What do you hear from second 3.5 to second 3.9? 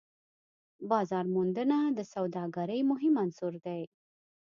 دی.